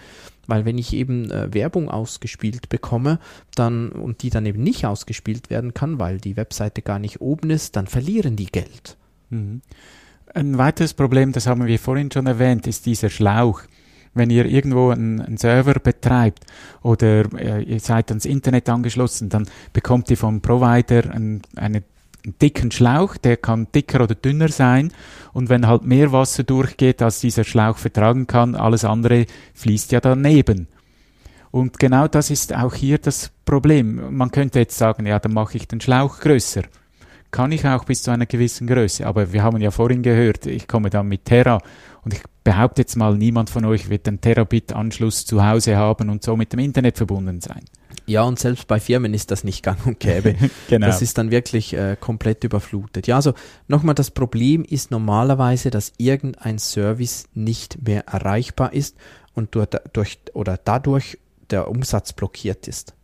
Weil 0.46 0.64
wenn 0.64 0.78
ich 0.78 0.92
eben 0.92 1.30
äh, 1.30 1.52
Werbung 1.52 1.90
ausgespielt 1.90 2.68
bekomme, 2.68 3.18
dann 3.54 3.90
und 3.90 4.22
die 4.22 4.30
dann 4.30 4.46
eben 4.46 4.62
nicht 4.62 4.86
ausgespielt 4.86 5.50
werden 5.50 5.74
kann, 5.74 5.98
weil 5.98 6.18
die 6.18 6.36
Webseite 6.36 6.82
gar 6.82 6.98
nicht 6.98 7.20
oben 7.20 7.50
ist, 7.50 7.76
dann 7.76 7.86
verlieren 7.86 8.36
die 8.36 8.46
Geld. 8.46 8.96
Mhm. 9.30 9.62
Ein 10.32 10.58
weiteres 10.58 10.94
Problem, 10.94 11.32
das 11.32 11.46
haben 11.46 11.64
wir 11.66 11.78
vorhin 11.78 12.10
schon 12.10 12.26
erwähnt, 12.26 12.66
ist 12.66 12.86
dieser 12.86 13.10
Schlauch. 13.10 13.62
Wenn 14.14 14.30
ihr 14.30 14.46
irgendwo 14.46 14.90
einen, 14.90 15.20
einen 15.20 15.36
Server 15.36 15.74
betreibt 15.74 16.44
oder 16.82 17.24
äh, 17.34 17.62
ihr 17.62 17.80
seid 17.80 18.10
ans 18.10 18.24
Internet 18.24 18.68
angeschlossen, 18.68 19.28
dann 19.28 19.46
bekommt 19.72 20.08
ihr 20.10 20.16
vom 20.16 20.40
Provider 20.40 21.10
ein, 21.10 21.42
eine 21.56 21.82
einen 22.24 22.38
dicken 22.40 22.70
Schlauch, 22.70 23.16
der 23.16 23.36
kann 23.36 23.68
dicker 23.74 24.02
oder 24.02 24.14
dünner 24.14 24.48
sein 24.48 24.92
und 25.32 25.48
wenn 25.48 25.66
halt 25.66 25.84
mehr 25.84 26.12
Wasser 26.12 26.42
durchgeht, 26.42 27.02
als 27.02 27.20
dieser 27.20 27.44
Schlauch 27.44 27.76
vertragen 27.76 28.26
kann, 28.26 28.54
alles 28.54 28.84
andere 28.84 29.26
fließt 29.54 29.92
ja 29.92 30.00
daneben. 30.00 30.68
Und 31.50 31.78
genau 31.78 32.08
das 32.08 32.30
ist 32.30 32.54
auch 32.54 32.74
hier 32.74 32.98
das 32.98 33.30
Problem. 33.44 34.16
Man 34.16 34.30
könnte 34.30 34.58
jetzt 34.58 34.76
sagen, 34.76 35.06
ja, 35.06 35.18
dann 35.20 35.32
mache 35.32 35.56
ich 35.56 35.68
den 35.68 35.80
Schlauch 35.80 36.18
größer 36.18 36.62
kann 37.34 37.50
ich 37.50 37.66
auch 37.66 37.82
bis 37.82 38.04
zu 38.04 38.12
einer 38.12 38.26
gewissen 38.26 38.68
Größe. 38.68 39.04
Aber 39.04 39.32
wir 39.32 39.42
haben 39.42 39.60
ja 39.60 39.72
vorhin 39.72 40.02
gehört, 40.02 40.46
ich 40.46 40.68
komme 40.68 40.88
dann 40.88 41.08
mit 41.08 41.24
Terra 41.24 41.60
und 42.04 42.14
ich 42.14 42.22
behaupte 42.44 42.82
jetzt 42.82 42.94
mal, 42.94 43.16
niemand 43.16 43.50
von 43.50 43.64
euch 43.64 43.90
wird 43.90 44.06
einen 44.06 44.20
Terabit-Anschluss 44.20 45.26
zu 45.26 45.44
Hause 45.44 45.76
haben 45.76 46.10
und 46.10 46.22
so 46.22 46.36
mit 46.36 46.52
dem 46.52 46.60
Internet 46.60 46.96
verbunden 46.96 47.40
sein. 47.40 47.64
Ja, 48.06 48.22
und 48.22 48.38
selbst 48.38 48.66
bei 48.66 48.80
Firmen 48.80 49.14
ist 49.14 49.30
das 49.30 49.44
nicht 49.44 49.62
gang 49.62 49.86
und 49.86 49.98
gäbe. 49.98 50.34
genau. 50.68 50.86
Das 50.86 51.00
ist 51.00 51.16
dann 51.16 51.30
wirklich 51.30 51.74
äh, 51.74 51.96
komplett 51.98 52.44
überflutet. 52.44 53.06
Ja, 53.06 53.16
also 53.16 53.32
nochmal, 53.66 53.94
das 53.94 54.10
Problem 54.10 54.64
ist 54.64 54.90
normalerweise, 54.90 55.70
dass 55.70 55.92
irgendein 55.96 56.58
Service 56.58 57.24
nicht 57.34 57.86
mehr 57.86 58.06
erreichbar 58.06 58.72
ist 58.72 58.96
und 59.34 59.54
durch, 59.54 59.68
durch 59.92 60.18
oder 60.34 60.58
dadurch 60.62 61.18
der 61.50 61.68
Umsatz 61.68 62.12
blockiert 62.12 62.68
ist. 62.68 62.94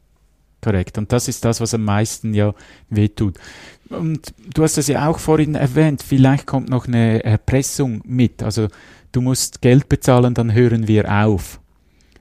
Korrekt. 0.62 0.98
Und 0.98 1.12
das 1.12 1.28
ist 1.28 1.44
das, 1.44 1.60
was 1.60 1.72
am 1.72 1.84
meisten 1.84 2.34
ja 2.34 2.54
wehtut. 2.90 3.38
Und 3.88 4.34
du 4.54 4.62
hast 4.62 4.76
es 4.76 4.86
ja 4.88 5.08
auch 5.08 5.18
vorhin 5.18 5.54
erwähnt, 5.54 6.02
vielleicht 6.02 6.46
kommt 6.46 6.68
noch 6.68 6.86
eine 6.86 7.24
Erpressung 7.24 8.02
mit. 8.04 8.42
Also 8.42 8.68
du 9.12 9.22
musst 9.22 9.62
Geld 9.62 9.88
bezahlen, 9.88 10.34
dann 10.34 10.52
hören 10.52 10.86
wir 10.86 11.10
auf. 11.10 11.60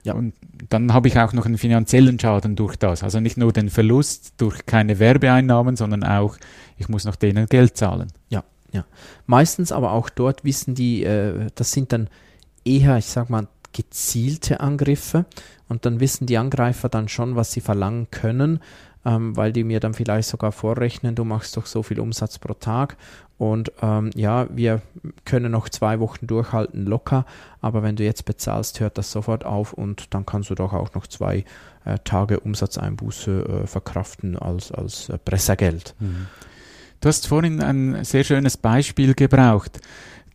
Ja. 0.04 0.14
Und 0.14 0.34
dann 0.70 0.94
habe 0.94 1.08
ich 1.08 1.18
auch 1.20 1.34
noch 1.34 1.46
einen 1.46 1.58
finanziellen 1.58 2.20
Schaden 2.20 2.56
durch 2.56 2.76
das. 2.76 3.04
Also 3.04 3.20
nicht 3.20 3.38
nur 3.38 3.52
den 3.52 3.70
Verlust 3.70 4.34
durch 4.38 4.66
keine 4.66 5.00
Werbeeinnahmen, 5.00 5.76
sondern 5.76 6.04
auch, 6.04 6.38
ich 6.78 6.90
muss 6.90 7.06
noch 7.06 7.16
denen 7.16 7.48
Geld 7.48 7.76
zahlen. 7.76 8.12
Ja, 8.30 8.44
ja. 8.72 8.86
Meistens 9.26 9.72
aber 9.72 9.92
auch 9.92 10.10
dort 10.10 10.44
wissen 10.44 10.76
die, 10.76 11.04
äh, 11.04 11.48
das 11.56 11.72
sind 11.72 11.92
dann 11.92 12.08
eher, 12.64 12.98
ich 12.98 13.08
sag 13.08 13.30
mal, 13.30 13.48
gezielte 13.74 14.60
Angriffe 14.60 15.26
und 15.68 15.86
dann 15.86 16.00
wissen 16.00 16.26
die 16.26 16.38
Angreifer 16.38 16.90
dann 16.90 17.08
schon, 17.08 17.36
was 17.36 17.52
sie 17.52 17.62
verlangen 17.62 18.10
können, 18.12 18.60
ähm, 19.06 19.36
weil 19.38 19.54
die 19.54 19.64
mir 19.64 19.80
dann 19.80 19.94
vielleicht 19.94 20.28
sogar 20.28 20.52
vorrechnen, 20.52 21.16
du 21.16 21.24
machst 21.24 21.56
doch 21.56 21.66
so 21.66 21.84
viel 21.84 22.00
Umsatz 22.00 22.40
pro 22.40 22.54
Tag 22.54 22.98
und 23.38 23.72
ähm, 23.82 24.10
ja, 24.16 24.48
wir 24.50 24.82
können 25.24 25.52
noch 25.52 25.70
zwei 25.70 26.00
Wochen 26.00 26.28
durchhalten 26.28 26.86
locker, 26.86 27.26
aber 27.62 27.84
wenn 27.84 27.96
du 27.96 28.04
jetzt 28.04 28.26
bezahlst, 28.26 28.82
hört 28.82 28.98
das 28.98 29.12
sofort 29.12 29.46
auf 29.46 29.72
und 29.74 30.14
dann 30.14 30.26
kannst 30.26 30.50
du 30.50 30.56
doch 30.56 30.74
auch 30.74 30.94
noch 30.94 31.08
zwei 31.08 31.46
äh, 31.86 31.98
Tage 32.04 32.42
Umsatzeinbuße 32.42 33.64
äh, 33.64 33.68
verkraften 33.68 34.38
als, 34.38 34.72
als 34.72 35.08
äh, 35.08 35.18
Pressegeld. 35.18 35.96
Mhm. 36.00 36.28
Du 37.00 37.08
hast 37.08 37.28
vorhin 37.28 37.64
ein 37.64 38.04
sehr 38.04 38.26
schönes 38.26 38.58
Beispiel 38.58 39.14
gebraucht 39.14 39.80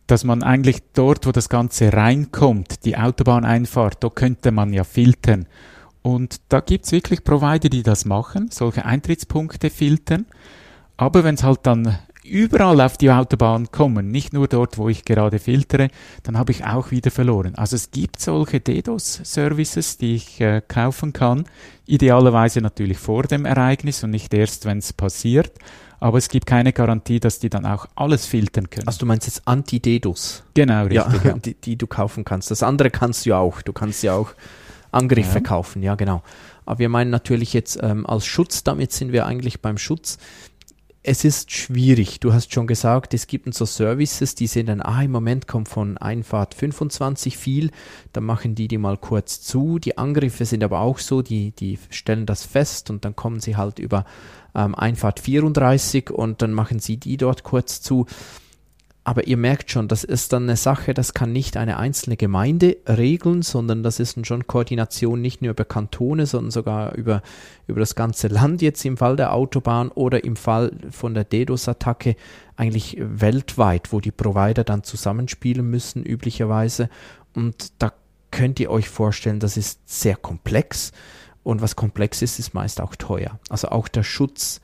dass 0.07 0.23
man 0.23 0.43
eigentlich 0.43 0.77
dort, 0.93 1.25
wo 1.25 1.31
das 1.31 1.49
Ganze 1.49 1.93
reinkommt, 1.93 2.85
die 2.85 2.97
Autobahneinfahrt, 2.97 4.03
da 4.03 4.09
könnte 4.09 4.51
man 4.51 4.73
ja 4.73 4.83
filtern. 4.83 5.47
Und 6.01 6.37
da 6.49 6.59
gibt's 6.59 6.91
wirklich 6.91 7.23
Provider, 7.23 7.69
die 7.69 7.81
das 7.81 8.05
machen, 8.05 8.49
solche 8.51 8.85
Eintrittspunkte 8.85 9.69
filtern. 9.69 10.25
Aber 10.97 11.23
wenn 11.23 11.35
es 11.35 11.43
halt 11.43 11.61
dann 11.63 11.97
überall 12.23 12.81
auf 12.81 12.97
die 12.97 13.11
Autobahn 13.11 13.71
kommen, 13.71 14.09
nicht 14.09 14.33
nur 14.33 14.47
dort, 14.47 14.77
wo 14.77 14.89
ich 14.89 15.05
gerade 15.05 15.39
filtere, 15.39 15.89
dann 16.23 16.37
habe 16.37 16.51
ich 16.51 16.65
auch 16.65 16.91
wieder 16.91 17.11
verloren. 17.11 17.55
Also 17.55 17.75
es 17.75 17.91
gibt 17.91 18.19
solche 18.19 18.59
DDoS-Services, 18.59 19.97
die 19.97 20.15
ich 20.15 20.41
äh, 20.41 20.61
kaufen 20.67 21.13
kann, 21.13 21.45
idealerweise 21.85 22.61
natürlich 22.61 22.97
vor 22.97 23.23
dem 23.23 23.45
Ereignis 23.45 24.03
und 24.03 24.11
nicht 24.11 24.33
erst, 24.33 24.65
wenn 24.65 24.79
es 24.79 24.93
passiert 24.93 25.51
aber 25.99 26.17
es 26.17 26.29
gibt 26.29 26.45
keine 26.45 26.73
Garantie, 26.73 27.19
dass 27.19 27.39
die 27.39 27.49
dann 27.49 27.65
auch 27.65 27.87
alles 27.95 28.25
filtern 28.25 28.69
können. 28.69 28.87
Also 28.87 28.99
du 28.99 29.05
meinst 29.05 29.27
jetzt 29.27 29.47
Anti-DDoS? 29.47 30.43
Genau, 30.53 30.83
richtig. 30.83 30.95
Ja, 30.95 31.21
ja. 31.23 31.33
Die, 31.33 31.53
die, 31.55 31.77
du 31.77 31.87
kaufen 31.87 32.25
kannst. 32.25 32.51
Das 32.51 32.63
andere 32.63 32.89
kannst 32.91 33.25
du 33.25 33.31
ja 33.31 33.37
auch. 33.39 33.61
Du 33.61 33.73
kannst 33.73 34.03
ja 34.03 34.13
auch 34.13 34.31
Angriffe 34.91 35.39
ja. 35.39 35.41
kaufen, 35.41 35.83
ja 35.83 35.95
genau. 35.95 36.23
Aber 36.65 36.79
wir 36.79 36.89
meinen 36.89 37.11
natürlich 37.11 37.53
jetzt 37.53 37.79
ähm, 37.81 38.05
als 38.05 38.25
Schutz, 38.25 38.63
damit 38.63 38.91
sind 38.91 39.11
wir 39.11 39.25
eigentlich 39.25 39.61
beim 39.61 39.77
Schutz. 39.77 40.17
Es 41.07 41.23
ist 41.23 41.51
schwierig. 41.51 42.19
Du 42.19 42.33
hast 42.33 42.51
schon 42.51 42.65
gesagt, 42.65 43.13
es 43.13 43.27
gibt 43.27 43.53
so 43.53 43.65
Services, 43.67 44.33
die 44.33 44.47
sehen 44.47 44.65
dann, 44.65 44.81
ah, 44.81 45.03
im 45.03 45.11
Moment 45.11 45.47
kommt 45.47 45.69
von 45.69 45.99
Einfahrt 45.99 46.55
25 46.55 47.37
viel, 47.37 47.69
dann 48.11 48.23
machen 48.23 48.55
die 48.55 48.67
die 48.67 48.79
mal 48.79 48.97
kurz 48.97 49.39
zu. 49.39 49.77
Die 49.77 49.99
Angriffe 49.99 50.45
sind 50.45 50.63
aber 50.63 50.79
auch 50.79 50.97
so, 50.97 51.21
die, 51.21 51.51
die 51.51 51.77
stellen 51.91 52.25
das 52.25 52.43
fest 52.43 52.89
und 52.89 53.05
dann 53.05 53.15
kommen 53.15 53.39
sie 53.39 53.55
halt 53.55 53.77
über 53.77 54.03
ähm, 54.55 54.73
Einfahrt 54.73 55.19
34 55.19 56.09
und 56.09 56.41
dann 56.41 56.53
machen 56.53 56.79
sie 56.79 56.97
die 56.97 57.17
dort 57.17 57.43
kurz 57.43 57.81
zu. 57.81 58.07
Aber 59.07 59.27
ihr 59.27 59.37
merkt 59.37 59.69
schon, 59.69 59.87
das 59.87 60.03
ist 60.03 60.33
dann 60.33 60.43
eine 60.43 60.57
Sache, 60.57 60.95
das 60.95 61.13
kann 61.13 61.31
nicht 61.31 61.57
eine 61.57 61.77
einzelne 61.77 62.17
Gemeinde 62.17 62.77
regeln, 62.87 63.43
sondern 63.43 63.83
das 63.83 63.99
ist 63.99 64.25
schon 64.25 64.47
Koordination 64.47 65.21
nicht 65.21 65.43
nur 65.43 65.51
über 65.51 65.63
Kantone, 65.63 66.25
sondern 66.25 66.49
sogar 66.49 66.95
über, 66.95 67.21
über 67.67 67.79
das 67.79 67.93
ganze 67.93 68.29
Land 68.29 68.63
jetzt 68.63 68.83
im 68.83 68.97
Fall 68.97 69.15
der 69.15 69.33
Autobahn 69.33 69.89
oder 69.89 70.23
im 70.23 70.35
Fall 70.35 70.71
von 70.89 71.13
der 71.13 71.23
DDoS-Attacke 71.23 72.15
eigentlich 72.55 72.97
weltweit, 72.99 73.93
wo 73.93 73.99
die 73.99 74.11
Provider 74.11 74.63
dann 74.63 74.83
zusammenspielen 74.83 75.69
müssen, 75.69 76.03
üblicherweise. 76.03 76.89
Und 77.35 77.73
da 77.77 77.93
könnt 78.31 78.59
ihr 78.59 78.71
euch 78.71 78.89
vorstellen, 78.89 79.39
das 79.39 79.55
ist 79.55 79.81
sehr 79.85 80.15
komplex. 80.15 80.93
Und 81.43 81.61
was 81.61 81.75
komplex 81.75 82.23
ist, 82.23 82.39
ist 82.39 82.55
meist 82.55 82.81
auch 82.81 82.95
teuer. 82.95 83.39
Also 83.49 83.67
auch 83.67 83.87
der 83.87 84.01
Schutz, 84.01 84.61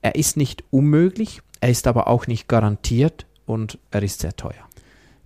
er 0.00 0.14
ist 0.14 0.36
nicht 0.36 0.62
unmöglich, 0.70 1.42
er 1.60 1.70
ist 1.70 1.88
aber 1.88 2.06
auch 2.06 2.28
nicht 2.28 2.46
garantiert 2.46 3.26
und 3.50 3.78
er 3.90 4.02
ist 4.02 4.20
sehr 4.20 4.34
teuer. 4.34 4.64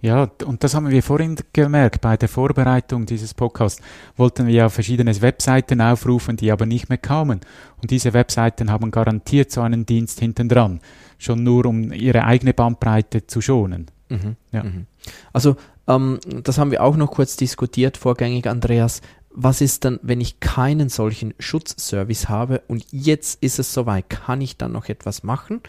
Ja, 0.00 0.28
und 0.44 0.62
das 0.62 0.74
haben 0.74 0.90
wir 0.90 1.02
vorhin 1.02 1.36
gemerkt 1.54 2.02
bei 2.02 2.18
der 2.18 2.28
Vorbereitung 2.28 3.06
dieses 3.06 3.32
Podcasts. 3.32 3.80
Wollten 4.16 4.46
wir 4.46 4.54
ja 4.54 4.68
verschiedene 4.68 5.18
Webseiten 5.22 5.80
aufrufen, 5.80 6.36
die 6.36 6.52
aber 6.52 6.66
nicht 6.66 6.90
mehr 6.90 6.98
kamen. 6.98 7.40
Und 7.80 7.90
diese 7.90 8.12
Webseiten 8.12 8.70
haben 8.70 8.90
garantiert 8.90 9.50
so 9.50 9.62
einen 9.62 9.86
Dienst 9.86 10.20
hinten 10.20 10.50
dran. 10.50 10.80
Schon 11.16 11.42
nur 11.42 11.64
um 11.64 11.90
ihre 11.90 12.24
eigene 12.24 12.52
Bandbreite 12.52 13.26
zu 13.26 13.40
schonen. 13.40 13.86
Mhm, 14.10 14.36
ja. 14.52 14.64
Mhm. 14.64 14.86
Also, 15.32 15.56
ähm, 15.88 16.18
das 16.42 16.58
haben 16.58 16.70
wir 16.70 16.82
auch 16.82 16.96
noch 16.96 17.10
kurz 17.10 17.36
diskutiert 17.36 17.96
vorgängig, 17.96 18.46
Andreas 18.46 19.00
was 19.34 19.60
ist 19.60 19.84
dann, 19.84 19.98
wenn 20.02 20.20
ich 20.20 20.40
keinen 20.40 20.88
solchen 20.88 21.34
Schutzservice 21.38 22.28
habe 22.28 22.62
und 22.68 22.86
jetzt 22.92 23.42
ist 23.42 23.58
es 23.58 23.74
soweit, 23.74 24.08
kann 24.08 24.40
ich 24.40 24.56
dann 24.56 24.72
noch 24.72 24.88
etwas 24.88 25.24
machen? 25.24 25.60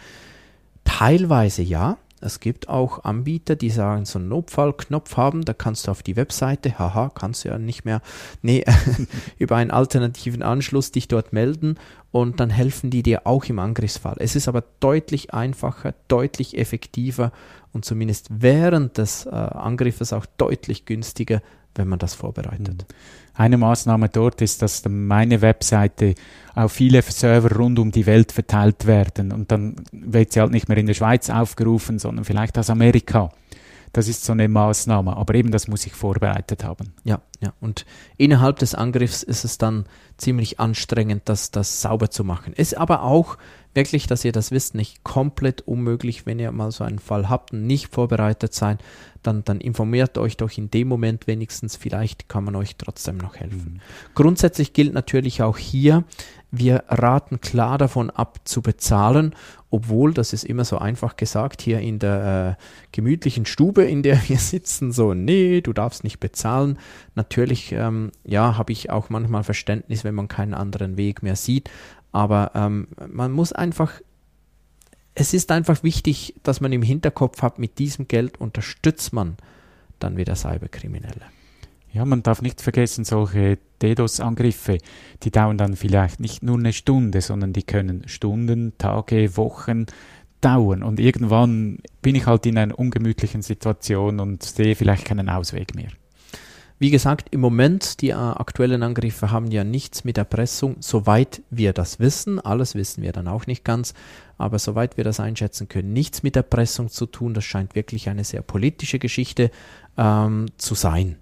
Teilweise 0.84 1.62
ja. 1.62 1.98
Es 2.20 2.40
gibt 2.40 2.68
auch 2.68 3.04
Anbieter, 3.04 3.56
die 3.56 3.68
sagen, 3.68 4.06
so 4.06 4.18
einen 4.18 4.28
Notfallknopf 4.28 5.16
haben, 5.16 5.44
da 5.44 5.52
kannst 5.52 5.86
du 5.86 5.90
auf 5.90 6.02
die 6.02 6.16
Webseite, 6.16 6.78
haha, 6.78 7.10
kannst 7.14 7.44
du 7.44 7.48
ja 7.48 7.58
nicht 7.58 7.84
mehr, 7.84 8.00
nee, 8.40 8.64
über 9.38 9.56
einen 9.56 9.70
alternativen 9.70 10.42
Anschluss 10.42 10.92
dich 10.92 11.08
dort 11.08 11.34
melden 11.34 11.78
und 12.12 12.40
dann 12.40 12.48
helfen 12.48 12.90
die 12.90 13.02
dir 13.02 13.26
auch 13.26 13.44
im 13.44 13.58
Angriffsfall. 13.58 14.16
Es 14.18 14.34
ist 14.34 14.48
aber 14.48 14.64
deutlich 14.80 15.34
einfacher, 15.34 15.94
deutlich 16.08 16.56
effektiver 16.56 17.32
und 17.76 17.84
zumindest 17.84 18.28
während 18.30 18.98
des 18.98 19.26
äh, 19.26 19.30
Angriffes 19.30 20.12
auch 20.12 20.26
deutlich 20.36 20.86
günstiger, 20.86 21.40
wenn 21.74 21.86
man 21.86 21.98
das 21.98 22.14
vorbereitet. 22.14 22.86
Mhm. 22.88 22.94
Eine 23.34 23.58
Maßnahme 23.58 24.08
dort 24.08 24.40
ist, 24.40 24.62
dass 24.62 24.82
meine 24.88 25.42
Webseite 25.42 26.14
auf 26.54 26.72
viele 26.72 27.02
Server 27.02 27.54
rund 27.54 27.78
um 27.78 27.92
die 27.92 28.06
Welt 28.06 28.32
verteilt 28.32 28.86
werden 28.86 29.30
und 29.30 29.52
dann 29.52 29.76
wird 29.92 30.32
sie 30.32 30.40
halt 30.40 30.52
nicht 30.52 30.68
mehr 30.68 30.78
in 30.78 30.86
der 30.86 30.94
Schweiz 30.94 31.28
aufgerufen, 31.28 31.98
sondern 31.98 32.24
vielleicht 32.24 32.58
aus 32.58 32.70
Amerika. 32.70 33.30
Das 33.92 34.08
ist 34.08 34.24
so 34.24 34.32
eine 34.32 34.48
Maßnahme, 34.48 35.16
aber 35.16 35.34
eben 35.34 35.50
das 35.50 35.68
muss 35.68 35.86
ich 35.86 35.92
vorbereitet 35.92 36.64
haben. 36.64 36.92
Ja, 37.04 37.20
ja. 37.40 37.52
Und 37.60 37.86
innerhalb 38.16 38.58
des 38.58 38.74
Angriffs 38.74 39.22
ist 39.22 39.44
es 39.44 39.58
dann 39.58 39.84
ziemlich 40.16 40.58
anstrengend, 40.60 41.22
das, 41.26 41.50
das 41.50 41.80
sauber 41.80 42.10
zu 42.10 42.24
machen. 42.24 42.52
Es 42.56 42.72
ist 42.72 42.78
aber 42.78 43.02
auch 43.02 43.38
wirklich, 43.76 44.06
dass 44.06 44.24
ihr 44.24 44.32
das 44.32 44.50
wisst, 44.50 44.74
nicht 44.74 45.04
komplett 45.04 45.60
unmöglich, 45.62 46.26
wenn 46.26 46.38
ihr 46.38 46.50
mal 46.52 46.70
so 46.70 46.84
einen 46.84 46.98
Fall 46.98 47.28
habt 47.28 47.52
und 47.52 47.66
nicht 47.66 47.94
vorbereitet 47.94 48.54
seid, 48.54 48.82
dann, 49.22 49.44
dann 49.44 49.60
informiert 49.60 50.18
euch 50.18 50.36
doch 50.36 50.56
in 50.56 50.70
dem 50.70 50.88
Moment 50.88 51.26
wenigstens, 51.26 51.76
vielleicht 51.76 52.28
kann 52.28 52.44
man 52.44 52.56
euch 52.56 52.76
trotzdem 52.76 53.18
noch 53.18 53.36
helfen. 53.36 53.74
Mhm. 53.74 53.80
Grundsätzlich 54.14 54.72
gilt 54.72 54.94
natürlich 54.94 55.42
auch 55.42 55.58
hier, 55.58 56.04
wir 56.52 56.84
raten 56.88 57.40
klar 57.40 57.76
davon 57.76 58.08
ab 58.08 58.40
zu 58.44 58.62
bezahlen, 58.62 59.34
obwohl, 59.68 60.14
das 60.14 60.32
ist 60.32 60.44
immer 60.44 60.64
so 60.64 60.78
einfach 60.78 61.16
gesagt, 61.16 61.60
hier 61.60 61.80
in 61.80 61.98
der 61.98 62.56
äh, 62.58 62.62
gemütlichen 62.92 63.46
Stube, 63.46 63.82
in 63.82 64.02
der 64.02 64.16
wir 64.28 64.38
sitzen, 64.38 64.92
so, 64.92 65.12
nee, 65.12 65.60
du 65.60 65.72
darfst 65.72 66.04
nicht 66.04 66.20
bezahlen. 66.20 66.78
Natürlich, 67.14 67.72
ähm, 67.72 68.12
ja, 68.24 68.56
habe 68.56 68.72
ich 68.72 68.90
auch 68.90 69.10
manchmal 69.10 69.42
Verständnis, 69.42 70.04
wenn 70.04 70.14
man 70.14 70.28
keinen 70.28 70.54
anderen 70.54 70.96
Weg 70.96 71.22
mehr 71.22 71.36
sieht, 71.36 71.68
aber 72.16 72.52
ähm, 72.54 72.88
man 73.12 73.30
muss 73.30 73.52
einfach 73.52 74.00
es 75.14 75.32
ist 75.32 75.50
einfach 75.50 75.82
wichtig, 75.82 76.34
dass 76.42 76.60
man 76.60 76.72
im 76.72 76.82
Hinterkopf 76.82 77.40
hat, 77.40 77.58
mit 77.58 77.78
diesem 77.78 78.06
Geld 78.06 78.38
unterstützt 78.38 79.14
man 79.14 79.36
dann 79.98 80.18
wieder 80.18 80.34
Cyberkriminelle. 80.34 81.22
Ja, 81.92 82.04
man 82.04 82.22
darf 82.22 82.42
nicht 82.42 82.60
vergessen, 82.60 83.06
solche 83.06 83.56
DDoS-Angriffe, 83.80 84.76
die 85.22 85.30
dauern 85.30 85.56
dann 85.56 85.74
vielleicht 85.74 86.20
nicht 86.20 86.42
nur 86.42 86.58
eine 86.58 86.74
Stunde, 86.74 87.22
sondern 87.22 87.54
die 87.54 87.62
können 87.62 88.06
Stunden, 88.08 88.74
Tage, 88.76 89.38
Wochen 89.38 89.86
dauern. 90.42 90.82
Und 90.82 91.00
irgendwann 91.00 91.78
bin 92.02 92.14
ich 92.14 92.26
halt 92.26 92.44
in 92.44 92.58
einer 92.58 92.78
ungemütlichen 92.78 93.40
Situation 93.40 94.20
und 94.20 94.42
sehe 94.42 94.74
vielleicht 94.74 95.06
keinen 95.06 95.30
Ausweg 95.30 95.74
mehr. 95.74 95.88
Wie 96.78 96.90
gesagt, 96.90 97.28
im 97.30 97.40
Moment, 97.40 98.02
die 98.02 98.10
äh, 98.10 98.14
aktuellen 98.14 98.82
Angriffe 98.82 99.30
haben 99.30 99.50
ja 99.50 99.64
nichts 99.64 100.04
mit 100.04 100.18
Erpressung, 100.18 100.76
soweit 100.80 101.42
wir 101.48 101.72
das 101.72 102.00
wissen. 102.00 102.38
Alles 102.38 102.74
wissen 102.74 103.02
wir 103.02 103.12
dann 103.12 103.28
auch 103.28 103.46
nicht 103.46 103.64
ganz, 103.64 103.94
aber 104.36 104.58
soweit 104.58 104.98
wir 104.98 105.04
das 105.04 105.18
einschätzen 105.18 105.68
können, 105.68 105.94
nichts 105.94 106.22
mit 106.22 106.36
Erpressung 106.36 106.90
zu 106.90 107.06
tun. 107.06 107.32
Das 107.32 107.44
scheint 107.44 107.74
wirklich 107.74 108.10
eine 108.10 108.24
sehr 108.24 108.42
politische 108.42 108.98
Geschichte 108.98 109.50
ähm, 109.96 110.46
zu 110.58 110.74
sein. 110.74 111.16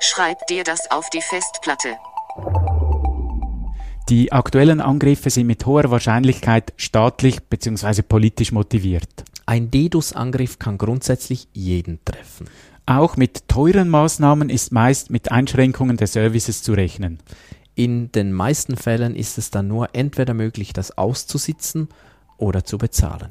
Schreib 0.00 0.46
dir 0.46 0.64
das 0.64 0.90
auf 0.90 1.10
die 1.10 1.20
Festplatte. 1.20 1.96
Die 4.08 4.32
aktuellen 4.32 4.80
Angriffe 4.80 5.28
sind 5.28 5.48
mit 5.48 5.66
hoher 5.66 5.90
Wahrscheinlichkeit 5.90 6.72
staatlich 6.76 7.42
bzw. 7.42 8.00
politisch 8.00 8.52
motiviert. 8.52 9.24
Ein 9.44 9.70
DDoS-Angriff 9.70 10.58
kann 10.58 10.78
grundsätzlich 10.78 11.48
jeden 11.52 12.02
treffen. 12.06 12.46
Auch 12.86 13.16
mit 13.16 13.48
teuren 13.48 13.88
Maßnahmen 13.88 14.50
ist 14.50 14.72
meist 14.72 15.10
mit 15.10 15.30
Einschränkungen 15.30 15.96
der 15.96 16.06
Services 16.06 16.62
zu 16.62 16.72
rechnen. 16.72 17.18
In 17.74 18.12
den 18.12 18.32
meisten 18.32 18.76
Fällen 18.76 19.14
ist 19.14 19.38
es 19.38 19.50
dann 19.50 19.68
nur 19.68 19.94
entweder 19.94 20.34
möglich, 20.34 20.72
das 20.72 20.98
auszusitzen 20.98 21.88
oder 22.36 22.64
zu 22.64 22.78
bezahlen. 22.78 23.28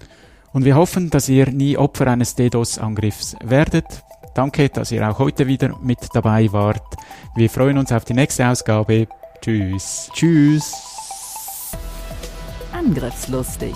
Und 0.54 0.66
wir 0.66 0.76
hoffen, 0.76 1.10
dass 1.10 1.30
ihr 1.30 1.52
nie 1.52 1.78
Opfer 1.78 2.08
eines 2.08 2.36
DDoS-Angriffs 2.36 3.36
werdet. 3.44 3.86
Danke, 4.34 4.70
dass 4.70 4.92
ihr 4.92 5.08
auch 5.08 5.20
heute 5.20 5.48
wieder 5.48 5.78
mit 5.82 6.00
dabei 6.14 6.52
wart. 6.52 6.96
Wir 7.36 7.50
freuen 7.50 7.78
uns 7.78 7.92
auf 7.92 8.06
die 8.06 8.14
nächste 8.14 8.48
Ausgabe. 8.48 9.08
Tschüss. 9.42 10.10
Tschüss. 10.14 10.74
Angriffslustig. 12.72 13.76